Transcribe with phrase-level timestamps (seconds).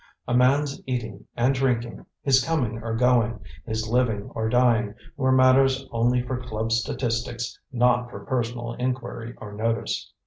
[0.27, 5.87] A man's eating and drinking, his coming or going, his living or dying, were matters
[5.91, 10.11] only for club statistics, not for personal inquiry or notice.